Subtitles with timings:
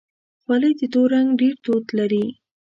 [0.43, 2.25] خولۍ د تور رنګ ډېر دود لري.